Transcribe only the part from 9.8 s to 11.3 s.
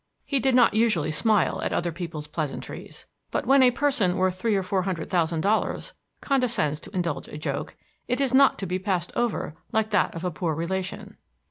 that of a poor relation.